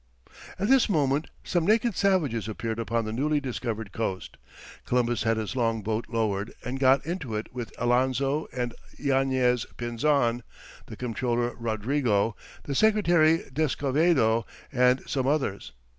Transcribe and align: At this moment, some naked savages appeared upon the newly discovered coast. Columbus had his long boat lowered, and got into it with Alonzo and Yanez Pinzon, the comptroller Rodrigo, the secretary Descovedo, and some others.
At 0.57 0.67
this 0.67 0.89
moment, 0.89 1.29
some 1.43 1.63
naked 1.63 1.95
savages 1.95 2.47
appeared 2.47 2.79
upon 2.79 3.05
the 3.05 3.13
newly 3.13 3.39
discovered 3.39 3.91
coast. 3.91 4.37
Columbus 4.83 5.21
had 5.21 5.37
his 5.37 5.55
long 5.55 5.83
boat 5.83 6.07
lowered, 6.09 6.55
and 6.65 6.79
got 6.79 7.05
into 7.05 7.35
it 7.35 7.53
with 7.53 7.71
Alonzo 7.77 8.47
and 8.51 8.73
Yanez 8.97 9.67
Pinzon, 9.77 10.41
the 10.87 10.95
comptroller 10.97 11.53
Rodrigo, 11.55 12.35
the 12.63 12.73
secretary 12.73 13.43
Descovedo, 13.53 14.47
and 14.71 15.07
some 15.07 15.27
others. 15.27 15.71